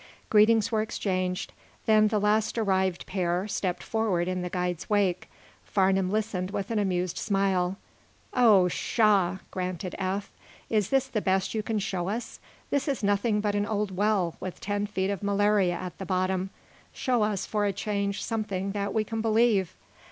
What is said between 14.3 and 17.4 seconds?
with ten feet of malaria at the bottom. Show